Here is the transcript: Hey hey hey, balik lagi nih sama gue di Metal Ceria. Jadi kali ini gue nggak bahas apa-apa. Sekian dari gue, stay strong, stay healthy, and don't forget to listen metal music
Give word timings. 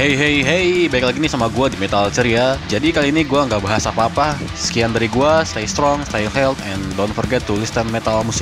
Hey 0.00 0.16
hey 0.16 0.40
hey, 0.40 0.88
balik 0.88 1.12
lagi 1.12 1.18
nih 1.20 1.28
sama 1.28 1.52
gue 1.52 1.66
di 1.68 1.76
Metal 1.76 2.08
Ceria. 2.08 2.56
Jadi 2.72 2.88
kali 2.88 3.12
ini 3.12 3.20
gue 3.20 3.36
nggak 3.36 3.60
bahas 3.60 3.84
apa-apa. 3.84 4.32
Sekian 4.56 4.96
dari 4.96 5.12
gue, 5.12 5.32
stay 5.44 5.68
strong, 5.68 6.00
stay 6.08 6.24
healthy, 6.24 6.64
and 6.72 6.80
don't 6.96 7.12
forget 7.12 7.44
to 7.44 7.52
listen 7.52 7.84
metal 7.92 8.24
music 8.24 8.32